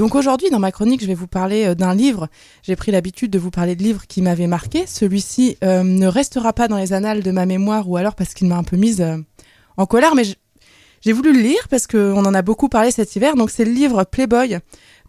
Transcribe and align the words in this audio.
Donc 0.00 0.14
aujourd'hui, 0.14 0.48
dans 0.48 0.58
ma 0.58 0.72
chronique, 0.72 1.02
je 1.02 1.06
vais 1.06 1.12
vous 1.12 1.26
parler 1.26 1.66
euh, 1.66 1.74
d'un 1.74 1.94
livre. 1.94 2.28
J'ai 2.62 2.74
pris 2.74 2.90
l'habitude 2.90 3.30
de 3.30 3.38
vous 3.38 3.50
parler 3.50 3.76
de 3.76 3.82
livres 3.82 4.06
qui 4.06 4.22
m'avaient 4.22 4.46
marqué. 4.46 4.86
Celui-ci 4.86 5.58
euh, 5.62 5.82
ne 5.82 6.06
restera 6.06 6.54
pas 6.54 6.68
dans 6.68 6.78
les 6.78 6.94
annales 6.94 7.22
de 7.22 7.30
ma 7.30 7.44
mémoire 7.44 7.86
ou 7.86 7.98
alors 7.98 8.14
parce 8.14 8.32
qu'il 8.32 8.48
m'a 8.48 8.56
un 8.56 8.62
peu 8.62 8.78
mise 8.78 9.02
euh, 9.02 9.18
en 9.76 9.84
colère, 9.84 10.14
mais 10.14 10.22
j'ai 11.02 11.12
voulu 11.12 11.34
le 11.34 11.40
lire 11.40 11.68
parce 11.68 11.86
qu'on 11.86 12.24
en 12.24 12.32
a 12.32 12.40
beaucoup 12.40 12.70
parlé 12.70 12.92
cet 12.92 13.14
hiver. 13.14 13.34
Donc 13.34 13.50
c'est 13.50 13.66
le 13.66 13.72
livre 13.72 14.04
Playboy 14.04 14.56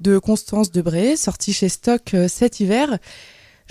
de 0.02 0.18
Constance 0.18 0.74
Debré, 0.74 1.16
sorti 1.16 1.54
chez 1.54 1.70
Stock 1.70 2.14
cet 2.28 2.60
hiver. 2.60 3.00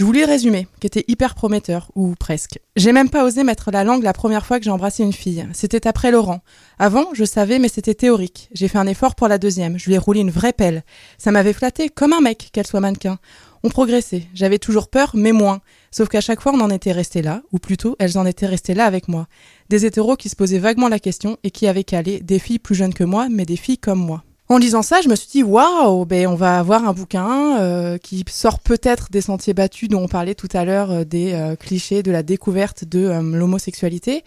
Je 0.01 0.07
le 0.07 0.25
résumé, 0.25 0.67
qui 0.81 0.87
était 0.87 1.05
hyper 1.09 1.35
prometteur, 1.35 1.91
ou 1.95 2.15
presque. 2.19 2.59
J'ai 2.75 2.91
même 2.91 3.11
pas 3.11 3.23
osé 3.23 3.45
mettre 3.45 3.71
la 3.71 3.85
langue 3.85 4.03
la 4.03 4.15
première 4.15 4.47
fois 4.47 4.59
que 4.59 4.65
j'ai 4.65 4.71
embrassé 4.71 5.03
une 5.03 5.13
fille. 5.13 5.47
C'était 5.53 5.87
après 5.87 6.11
Laurent. 6.11 6.41
Avant, 6.79 7.09
je 7.13 7.27
savais, 7.27 7.59
mais 7.59 7.69
c'était 7.69 7.93
théorique. 7.93 8.49
J'ai 8.55 8.69
fait 8.69 8.79
un 8.79 8.87
effort 8.87 9.15
pour 9.15 9.29
la 9.29 9.37
deuxième. 9.37 9.79
Je 9.79 9.85
lui 9.85 9.97
ai 9.97 9.99
roulé 9.99 10.21
une 10.21 10.31
vraie 10.31 10.55
pelle. 10.55 10.85
Ça 11.19 11.33
m'avait 11.33 11.53
flatté, 11.53 11.91
comme 11.91 12.15
un 12.15 12.23
mec, 12.23 12.49
qu'elle 12.51 12.67
soit 12.67 12.81
mannequin. 12.81 13.19
On 13.63 13.69
progressait. 13.69 14.23
J'avais 14.33 14.59
toujours 14.59 14.89
peur, 14.89 15.11
mais 15.13 15.33
moins. 15.33 15.61
Sauf 15.91 16.09
qu'à 16.09 16.23
chaque 16.23 16.41
fois, 16.41 16.53
on 16.55 16.61
en 16.61 16.71
était 16.71 16.93
resté 16.93 17.21
là, 17.21 17.43
ou 17.53 17.59
plutôt, 17.59 17.97
elles 17.99 18.17
en 18.17 18.25
étaient 18.25 18.47
restées 18.47 18.73
là 18.73 18.87
avec 18.87 19.07
moi. 19.07 19.27
Des 19.69 19.85
hétéros 19.85 20.17
qui 20.17 20.31
se 20.31 20.37
posaient 20.37 20.61
vaguement 20.61 20.89
la 20.89 20.99
question 20.99 21.37
et 21.45 21.51
qui 21.51 21.67
avaient 21.67 21.85
calé 21.85 22.21
des 22.21 22.39
filles 22.39 22.59
plus 22.59 22.75
jeunes 22.75 22.95
que 22.95 23.05
moi, 23.05 23.29
mais 23.31 23.45
des 23.45 23.57
filles 23.57 23.77
comme 23.77 24.01
moi. 24.01 24.25
En 24.51 24.59
lisant 24.59 24.83
ça, 24.83 25.01
je 25.01 25.09
me 25.09 25.15
suis 25.15 25.29
dit 25.29 25.43
waouh, 25.45 26.05
ben 26.07 26.27
on 26.27 26.35
va 26.35 26.59
avoir 26.59 26.85
un 26.85 26.93
bouquin 26.93 27.61
euh, 27.61 27.99
qui 27.99 28.25
sort 28.29 28.59
peut-être 28.59 29.07
des 29.09 29.21
sentiers 29.21 29.55
battus 29.55 29.89
dont 29.89 30.03
on 30.03 30.09
parlait 30.09 30.35
tout 30.35 30.49
à 30.53 30.65
l'heure, 30.65 30.91
euh, 30.91 31.05
des 31.05 31.35
euh, 31.35 31.55
clichés 31.55 32.03
de 32.03 32.11
la 32.11 32.25
découverte 32.25 32.85
de 32.85 33.13
l'homosexualité. 33.33 34.25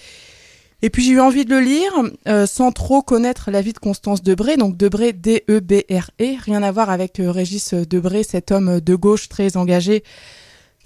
Et 0.82 0.90
puis 0.90 1.04
j'ai 1.04 1.12
eu 1.12 1.20
envie 1.20 1.44
de 1.44 1.54
le 1.54 1.60
lire 1.60 1.92
sans 2.48 2.72
trop 2.72 3.02
connaître 3.02 3.52
la 3.52 3.62
vie 3.62 3.74
de 3.74 3.80
Constance 3.80 4.24
Debré, 4.24 4.56
donc 4.56 4.78
Debré 4.78 5.12
D-E-B-R-E, 5.12 6.36
rien 6.42 6.64
à 6.64 6.72
voir 6.72 6.90
avec 6.90 7.16
Régis 7.20 7.74
Debré, 7.74 8.24
cet 8.24 8.52
homme 8.52 8.80
de 8.80 8.96
gauche 8.96 9.28
très 9.28 9.58
engagé 9.58 10.04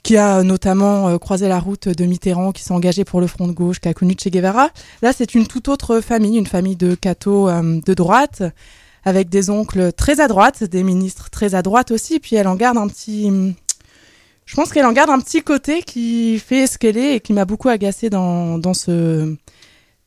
qui 0.02 0.18
a 0.18 0.42
notamment 0.42 1.18
croisé 1.20 1.48
la 1.48 1.60
route 1.60 1.90
de 1.90 2.06
Mitterrand, 2.06 2.52
qui 2.52 2.64
s'est 2.64 2.74
engagé 2.74 3.06
pour 3.06 3.22
le 3.22 3.28
front 3.28 3.48
de 3.48 3.54
gauche, 3.54 3.80
qui 3.80 3.88
a 3.88 3.94
connu 3.94 4.14
Che 4.14 4.30
Guevara. 4.30 4.70
Là, 5.02 5.14
c'est 5.14 5.34
une 5.34 5.48
toute 5.48 5.68
autre 5.68 6.00
famille, 6.02 6.38
une 6.38 6.46
famille 6.46 6.76
de 6.76 6.94
cathos 6.94 7.50
de 7.50 7.94
droite, 7.96 8.44
avec 9.04 9.30
des 9.30 9.50
oncles 9.50 9.94
très 9.94 10.20
à 10.20 10.28
droite, 10.28 10.64
des 10.64 10.84
ministres 10.84 11.30
très 11.30 11.56
à 11.56 11.62
droite 11.62 11.92
aussi, 11.92 12.20
puis 12.20 12.36
elle 12.36 12.48
en 12.48 12.56
garde 12.56 12.78
un 12.78 12.88
petit... 12.88 13.32
Je 14.46 14.56
pense 14.56 14.72
qu'elle 14.72 14.86
en 14.86 14.94
garde 14.94 15.10
un 15.10 15.20
petit 15.20 15.42
côté 15.42 15.82
qui 15.84 16.40
fait 16.40 16.68
ce 16.68 16.78
qu'elle 16.78 16.98
est 16.98 17.16
et 17.16 17.20
qui 17.20 17.34
m'a 17.34 17.44
beaucoup 17.44 17.68
agacée 17.68 18.10
dans, 18.10 18.58
dans, 18.58 18.74
ce, 18.74 19.36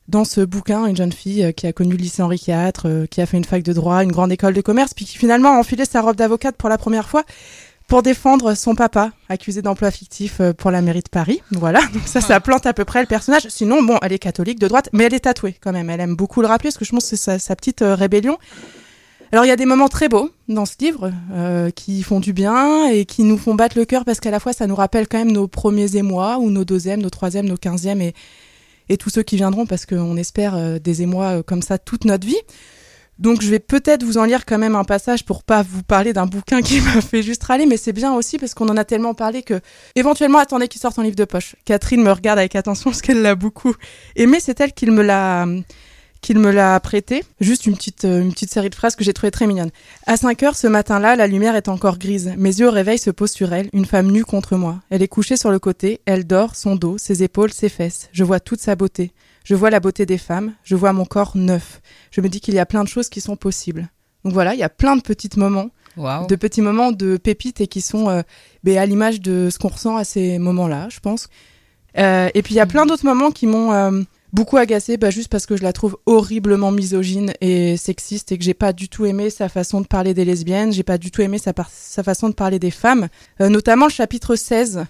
dans 0.07 0.25
ce 0.25 0.41
bouquin, 0.41 0.85
une 0.87 0.97
jeune 0.97 1.11
fille 1.11 1.43
euh, 1.43 1.51
qui 1.51 1.67
a 1.67 1.73
connu 1.73 1.91
le 1.91 1.97
lycée 1.97 2.21
Henri 2.21 2.41
IV, 2.47 2.71
euh, 2.85 3.05
qui 3.05 3.21
a 3.21 3.25
fait 3.25 3.37
une 3.37 3.45
fac 3.45 3.63
de 3.63 3.73
droit, 3.73 4.03
une 4.03 4.11
grande 4.11 4.31
école 4.31 4.53
de 4.53 4.61
commerce, 4.61 4.93
puis 4.93 5.05
qui 5.05 5.17
finalement 5.17 5.55
a 5.55 5.59
enfilé 5.59 5.85
sa 5.85 6.01
robe 6.01 6.15
d'avocate 6.15 6.57
pour 6.57 6.69
la 6.69 6.77
première 6.77 7.07
fois 7.07 7.23
pour 7.87 8.03
défendre 8.03 8.53
son 8.53 8.73
papa, 8.73 9.11
accusé 9.27 9.61
d'emploi 9.61 9.91
fictif 9.91 10.39
euh, 10.39 10.53
pour 10.53 10.71
la 10.71 10.81
mairie 10.81 11.01
de 11.01 11.09
Paris. 11.09 11.41
Voilà, 11.51 11.81
donc 11.93 12.03
ça, 12.05 12.21
ça 12.21 12.39
plante 12.39 12.65
à 12.65 12.73
peu 12.73 12.85
près 12.85 13.01
le 13.01 13.05
personnage. 13.05 13.47
Sinon, 13.49 13.83
bon, 13.83 13.97
elle 14.01 14.13
est 14.13 14.19
catholique 14.19 14.59
de 14.59 14.67
droite, 14.67 14.89
mais 14.93 15.05
elle 15.05 15.13
est 15.13 15.21
tatouée 15.21 15.55
quand 15.61 15.71
même. 15.71 15.89
Elle 15.89 15.99
aime 15.99 16.15
beaucoup 16.15 16.41
le 16.41 16.47
rappeler, 16.47 16.69
parce 16.69 16.77
que 16.77 16.85
je 16.85 16.91
pense 16.91 17.09
que 17.09 17.15
c'est 17.15 17.39
sa, 17.39 17.55
petite 17.55 17.81
rébellion. 17.81 18.37
Alors 19.31 19.45
il 19.45 19.47
y 19.47 19.51
a 19.51 19.55
des 19.55 19.65
moments 19.65 19.87
très 19.87 20.09
beaux 20.09 20.29
dans 20.49 20.65
ce 20.65 20.73
livre 20.81 21.09
euh, 21.31 21.69
qui 21.69 22.03
font 22.03 22.19
du 22.19 22.33
bien 22.33 22.87
et 22.87 23.05
qui 23.05 23.23
nous 23.23 23.37
font 23.37 23.55
battre 23.55 23.77
le 23.77 23.85
cœur 23.85 24.03
parce 24.03 24.19
qu'à 24.19 24.29
la 24.29 24.41
fois 24.41 24.51
ça 24.51 24.67
nous 24.67 24.75
rappelle 24.75 25.07
quand 25.07 25.19
même 25.19 25.31
nos 25.31 25.47
premiers 25.47 25.95
émois 25.95 26.37
ou 26.37 26.49
nos 26.49 26.65
deuxièmes, 26.65 27.01
nos 27.01 27.09
troisièmes, 27.09 27.45
nos 27.45 27.55
quinzièmes 27.55 28.01
et, 28.01 28.13
et 28.89 28.97
tous 28.97 29.09
ceux 29.09 29.23
qui 29.23 29.37
viendront 29.37 29.65
parce 29.65 29.85
qu'on 29.85 30.17
espère 30.17 30.55
euh, 30.55 30.79
des 30.79 31.01
émois 31.01 31.37
euh, 31.37 31.43
comme 31.43 31.61
ça 31.61 31.77
toute 31.77 32.03
notre 32.03 32.27
vie. 32.27 32.41
Donc 33.19 33.41
je 33.41 33.49
vais 33.49 33.59
peut-être 33.59 34.03
vous 34.03 34.17
en 34.17 34.25
lire 34.25 34.45
quand 34.45 34.57
même 34.57 34.75
un 34.75 34.83
passage 34.83 35.23
pour 35.23 35.43
pas 35.43 35.63
vous 35.63 35.83
parler 35.83 36.11
d'un 36.11 36.25
bouquin 36.25 36.61
qui 36.63 36.81
m'a 36.81 36.99
fait 36.99 37.23
juste 37.23 37.43
râler, 37.43 37.65
mais 37.65 37.77
c'est 37.77 37.93
bien 37.93 38.13
aussi 38.13 38.37
parce 38.37 38.53
qu'on 38.53 38.67
en 38.67 38.75
a 38.75 38.83
tellement 38.83 39.13
parlé 39.13 39.43
que 39.43 39.61
éventuellement 39.95 40.39
attendez 40.39 40.67
qu'il 40.67 40.81
sorte 40.81 40.99
en 40.99 41.03
livre 41.03 41.15
de 41.15 41.23
poche. 41.23 41.55
Catherine 41.63 42.03
me 42.03 42.11
regarde 42.11 42.37
avec 42.37 42.57
attention 42.57 42.89
parce 42.89 43.01
qu'elle 43.01 43.21
l'a 43.21 43.35
beaucoup 43.35 43.75
aimé, 44.17 44.39
c'est 44.41 44.59
elle 44.59 44.73
qui 44.73 44.87
me 44.87 45.03
l'a 45.03 45.45
qu'il 46.21 46.39
me 46.39 46.51
l'a 46.51 46.79
prêté. 46.79 47.23
Juste 47.39 47.65
une 47.65 47.75
petite, 47.75 48.05
euh, 48.05 48.21
une 48.21 48.31
petite 48.31 48.51
série 48.51 48.69
de 48.69 48.75
phrases 48.75 48.95
que 48.95 49.03
j'ai 49.03 49.13
trouvées 49.13 49.31
très 49.31 49.47
mignonnes. 49.47 49.71
À 50.05 50.17
5 50.17 50.43
heures 50.43 50.55
ce 50.55 50.67
matin-là, 50.67 51.15
la 51.15 51.27
lumière 51.27 51.55
est 51.55 51.67
encore 51.67 51.97
grise. 51.97 52.33
Mes 52.37 52.59
yeux 52.59 52.67
au 52.67 52.71
réveil 52.71 52.97
se 52.97 53.09
posent 53.09 53.31
sur 53.31 53.53
elle, 53.53 53.69
une 53.73 53.85
femme 53.85 54.11
nue 54.11 54.23
contre 54.23 54.55
moi. 54.55 54.79
Elle 54.89 55.01
est 55.01 55.07
couchée 55.07 55.37
sur 55.37 55.51
le 55.51 55.59
côté, 55.59 56.01
elle 56.05 56.25
dort, 56.25 56.55
son 56.55 56.75
dos, 56.75 56.97
ses 56.97 57.23
épaules, 57.23 57.51
ses 57.51 57.69
fesses. 57.69 58.09
Je 58.11 58.23
vois 58.23 58.39
toute 58.39 58.59
sa 58.59 58.75
beauté. 58.75 59.11
Je 59.43 59.55
vois 59.55 59.71
la 59.71 59.79
beauté 59.79 60.05
des 60.05 60.19
femmes, 60.19 60.53
je 60.63 60.75
vois 60.75 60.93
mon 60.93 61.05
corps 61.05 61.35
neuf. 61.35 61.81
Je 62.11 62.21
me 62.21 62.29
dis 62.29 62.39
qu'il 62.39 62.53
y 62.53 62.59
a 62.59 62.65
plein 62.65 62.83
de 62.83 62.89
choses 62.89 63.09
qui 63.09 63.21
sont 63.21 63.35
possibles. 63.35 63.89
Donc 64.23 64.33
voilà, 64.33 64.53
il 64.53 64.59
y 64.59 64.63
a 64.63 64.69
plein 64.69 64.95
de 64.95 65.01
petits 65.01 65.29
moments, 65.35 65.71
de 65.97 66.35
petits 66.35 66.61
moments 66.61 66.91
de 66.91 67.17
pépites 67.17 67.59
et 67.59 67.67
qui 67.67 67.81
sont 67.81 68.07
euh, 68.09 68.21
ben, 68.63 68.77
à 68.77 68.85
l'image 68.85 69.19
de 69.19 69.49
ce 69.51 69.57
qu'on 69.57 69.69
ressent 69.69 69.97
à 69.97 70.03
ces 70.03 70.37
moments-là, 70.37 70.89
je 70.89 70.99
pense. 70.99 71.27
Euh, 71.97 72.29
et 72.33 72.41
puis 72.43 72.53
il 72.53 72.57
y 72.57 72.61
a 72.61 72.67
plein 72.67 72.85
d'autres 72.85 73.05
moments 73.05 73.31
qui 73.31 73.47
m'ont 73.47 73.73
euh, 73.73 74.01
beaucoup 74.33 74.57
agacée 74.57 74.97
bah, 74.97 75.09
juste 75.09 75.29
parce 75.29 75.45
que 75.45 75.57
je 75.57 75.63
la 75.63 75.73
trouve 75.73 75.97
horriblement 76.05 76.71
misogyne 76.71 77.33
et 77.41 77.77
sexiste 77.77 78.31
et 78.31 78.37
que 78.37 78.43
j'ai 78.43 78.53
pas 78.53 78.73
du 78.73 78.89
tout 78.89 79.05
aimé 79.05 79.29
sa 79.29 79.49
façon 79.49 79.81
de 79.81 79.87
parler 79.87 80.13
des 80.13 80.25
lesbiennes, 80.25 80.71
j'ai 80.71 80.83
pas 80.83 80.97
du 80.97 81.11
tout 81.11 81.21
aimé 81.21 81.37
sa, 81.37 81.53
façon 82.03 82.29
de 82.29 82.33
parler 82.33 82.59
des 82.59 82.71
femmes, 82.71 83.07
euh, 83.41 83.49
notamment 83.49 83.85
le 83.85 83.91
chapitre 83.91 84.35
16. 84.35 84.85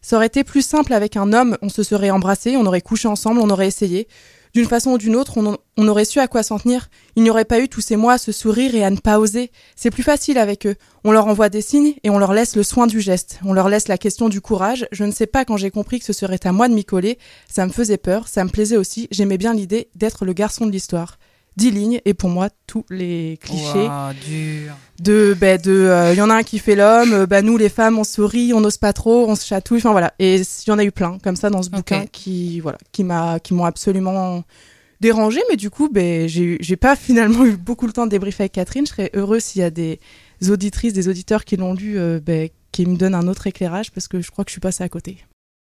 Ça 0.00 0.16
aurait 0.16 0.26
été 0.26 0.44
plus 0.44 0.62
simple 0.62 0.92
avec 0.92 1.16
un 1.16 1.32
homme, 1.32 1.56
on 1.62 1.68
se 1.68 1.82
serait 1.82 2.10
embrassé, 2.10 2.56
on 2.56 2.66
aurait 2.66 2.82
couché 2.82 3.08
ensemble, 3.08 3.40
on 3.40 3.50
aurait 3.50 3.68
essayé 3.68 4.06
d'une 4.54 4.66
façon 4.66 4.92
ou 4.92 4.98
d'une 4.98 5.16
autre, 5.16 5.36
on, 5.76 5.88
aurait 5.88 6.04
su 6.04 6.20
à 6.20 6.28
quoi 6.28 6.44
s'en 6.44 6.58
tenir. 6.58 6.88
Il 7.16 7.24
n'y 7.24 7.30
aurait 7.30 7.44
pas 7.44 7.58
eu 7.58 7.68
tous 7.68 7.80
ces 7.80 7.96
mois 7.96 8.14
à 8.14 8.18
se 8.18 8.30
sourire 8.30 8.74
et 8.76 8.84
à 8.84 8.90
ne 8.90 8.96
pas 8.96 9.18
oser. 9.18 9.50
C'est 9.74 9.90
plus 9.90 10.04
facile 10.04 10.38
avec 10.38 10.66
eux. 10.66 10.76
On 11.02 11.10
leur 11.10 11.26
envoie 11.26 11.48
des 11.48 11.60
signes 11.60 11.94
et 12.04 12.10
on 12.10 12.18
leur 12.18 12.32
laisse 12.32 12.54
le 12.54 12.62
soin 12.62 12.86
du 12.86 13.00
geste. 13.00 13.40
On 13.44 13.52
leur 13.52 13.68
laisse 13.68 13.88
la 13.88 13.98
question 13.98 14.28
du 14.28 14.40
courage. 14.40 14.86
Je 14.92 15.04
ne 15.04 15.10
sais 15.10 15.26
pas 15.26 15.44
quand 15.44 15.56
j'ai 15.56 15.72
compris 15.72 15.98
que 15.98 16.04
ce 16.04 16.12
serait 16.12 16.38
à 16.44 16.52
moi 16.52 16.68
de 16.68 16.74
m'y 16.74 16.84
coller. 16.84 17.18
Ça 17.50 17.66
me 17.66 17.72
faisait 17.72 17.98
peur, 17.98 18.28
ça 18.28 18.44
me 18.44 18.50
plaisait 18.50 18.76
aussi. 18.76 19.08
J'aimais 19.10 19.38
bien 19.38 19.54
l'idée 19.54 19.88
d'être 19.96 20.24
le 20.24 20.32
garçon 20.32 20.66
de 20.66 20.70
l'histoire. 20.70 21.18
10 21.56 21.70
lignes 21.70 22.00
et 22.04 22.14
pour 22.14 22.30
moi 22.30 22.48
tous 22.66 22.84
les 22.90 23.38
clichés 23.40 23.88
dur. 24.26 24.74
de 25.00 25.36
ben 25.38 25.60
de 25.60 25.70
euh, 25.70 26.12
il 26.12 26.18
y 26.18 26.22
en 26.22 26.30
a 26.30 26.34
un 26.34 26.42
qui 26.42 26.58
fait 26.58 26.74
l'homme 26.74 27.26
bah 27.26 27.42
nous 27.42 27.56
les 27.56 27.68
femmes 27.68 27.98
on 27.98 28.04
sourit 28.04 28.52
on 28.52 28.60
n'ose 28.60 28.76
pas 28.76 28.92
trop 28.92 29.28
on 29.28 29.36
se 29.36 29.46
chatouille 29.46 29.78
enfin 29.78 29.92
voilà. 29.92 30.14
Et 30.18 30.36
il 30.36 30.68
y 30.68 30.70
en 30.70 30.78
a 30.78 30.84
eu 30.84 30.92
plein 30.92 31.18
comme 31.22 31.36
ça 31.36 31.50
dans 31.50 31.62
ce 31.62 31.70
bouquin 31.70 32.06
qui 32.06 32.60
voilà 32.60 32.78
qui 32.92 33.04
m'a 33.04 33.38
qui 33.38 33.54
m'ont 33.54 33.64
absolument 33.64 34.42
dérangé 35.00 35.40
mais 35.48 35.56
du 35.56 35.70
coup 35.70 35.88
ben 35.88 36.28
j'ai 36.28 36.56
j'ai 36.60 36.76
pas 36.76 36.96
finalement 36.96 37.44
eu 37.44 37.56
beaucoup 37.56 37.86
le 37.86 37.92
temps 37.92 38.06
de 38.06 38.10
débriefer 38.10 38.44
avec 38.44 38.52
Catherine. 38.52 38.86
Je 38.86 38.90
serais 38.90 39.10
heureuse 39.14 39.44
s'il 39.44 39.60
y 39.60 39.64
a 39.64 39.70
des 39.70 40.00
auditrices 40.48 40.92
des 40.92 41.08
auditeurs 41.08 41.44
qui 41.44 41.56
l'ont 41.56 41.74
lu 41.74 41.98
euh, 41.98 42.20
ben, 42.20 42.48
qui 42.72 42.86
me 42.86 42.96
donnent 42.96 43.14
un 43.14 43.28
autre 43.28 43.46
éclairage 43.46 43.92
parce 43.92 44.08
que 44.08 44.20
je 44.20 44.30
crois 44.30 44.44
que 44.44 44.50
je 44.50 44.54
suis 44.54 44.60
passée 44.60 44.82
à 44.82 44.88
côté 44.88 45.18